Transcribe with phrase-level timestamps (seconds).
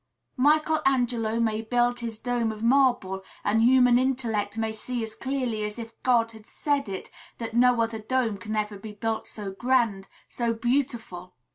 [0.35, 5.63] Michel Angelo may build his dome of marble, and human intellect may see as clearly
[5.63, 9.51] as if God had said it that no other dome can ever be built so
[9.51, 11.35] grand, so beautiful.